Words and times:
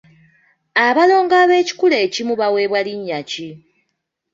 Abalongo 0.87 1.33
ab’ekikula 1.43 1.95
ekimu 2.05 2.33
baweebwa 2.39 2.79
linnya 2.87 3.19
ki? 3.29 3.49